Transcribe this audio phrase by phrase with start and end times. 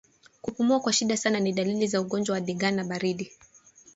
[0.41, 3.31] Kupumua kwa shida sana ni dalili za ugonjwa wa ndigana baridi